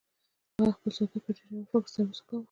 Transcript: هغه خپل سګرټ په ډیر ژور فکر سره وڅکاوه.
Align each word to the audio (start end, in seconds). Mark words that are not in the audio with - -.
هغه 0.57 0.71
خپل 0.75 0.89
سګرټ 0.97 1.21
په 1.25 1.31
ډیر 1.37 1.47
ژور 1.51 1.65
فکر 1.71 1.87
سره 1.93 2.03
وڅکاوه. 2.09 2.39